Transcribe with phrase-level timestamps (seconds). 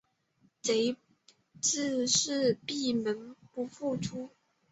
[0.63, 0.95] 贼
[1.61, 4.31] 自是闭门不复出。